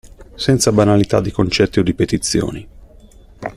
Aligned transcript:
Senza 0.33 0.71
banalità 0.71 1.21
di 1.21 1.29
concetti 1.29 1.77
o 1.77 1.83
di 1.83 1.93
petizioni. 1.93 2.67